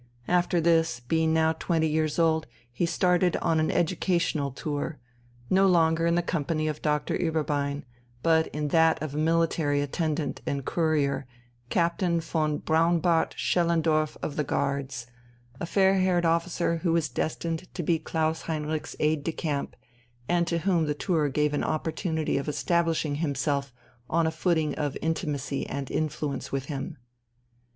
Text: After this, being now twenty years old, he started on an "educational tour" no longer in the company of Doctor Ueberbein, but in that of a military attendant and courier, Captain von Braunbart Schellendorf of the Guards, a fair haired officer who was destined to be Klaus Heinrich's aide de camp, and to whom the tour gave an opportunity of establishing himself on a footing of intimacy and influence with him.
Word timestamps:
After 0.27 0.59
this, 0.59 0.99
being 0.99 1.31
now 1.31 1.53
twenty 1.53 1.87
years 1.87 2.17
old, 2.17 2.47
he 2.71 2.87
started 2.87 3.37
on 3.37 3.59
an 3.59 3.69
"educational 3.69 4.49
tour" 4.49 4.97
no 5.47 5.67
longer 5.67 6.07
in 6.07 6.15
the 6.15 6.23
company 6.23 6.67
of 6.67 6.81
Doctor 6.81 7.15
Ueberbein, 7.15 7.83
but 8.23 8.47
in 8.47 8.69
that 8.69 8.99
of 9.03 9.13
a 9.13 9.17
military 9.19 9.79
attendant 9.79 10.41
and 10.47 10.65
courier, 10.65 11.27
Captain 11.69 12.19
von 12.19 12.57
Braunbart 12.57 13.35
Schellendorf 13.37 14.17
of 14.23 14.37
the 14.37 14.43
Guards, 14.43 15.05
a 15.59 15.67
fair 15.67 15.99
haired 15.99 16.25
officer 16.25 16.77
who 16.77 16.93
was 16.93 17.07
destined 17.07 17.71
to 17.75 17.83
be 17.83 17.99
Klaus 17.99 18.41
Heinrich's 18.49 18.95
aide 18.99 19.23
de 19.23 19.31
camp, 19.31 19.75
and 20.27 20.47
to 20.47 20.57
whom 20.57 20.87
the 20.87 20.95
tour 20.95 21.29
gave 21.29 21.53
an 21.53 21.63
opportunity 21.63 22.39
of 22.39 22.49
establishing 22.49 23.13
himself 23.21 23.71
on 24.09 24.25
a 24.25 24.31
footing 24.31 24.73
of 24.73 24.97
intimacy 24.99 25.67
and 25.67 25.91
influence 25.91 26.51
with 26.51 26.65
him. 26.65 26.97